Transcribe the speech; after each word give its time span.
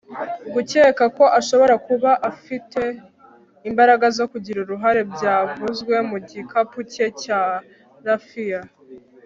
gukeka 0.53 1.03
ko 1.17 1.23
ashobora 1.39 1.75
kuba 1.87 2.11
afite 2.31 2.81
imbaraga 3.69 4.05
zo 4.17 4.25
kugira 4.31 4.57
uruhare, 4.61 5.01
byavuzwe 5.13 5.95
mu 6.09 6.17
gikapu 6.29 6.79
cye 6.93 7.07
cya 7.21 7.41
raffia 8.07 8.61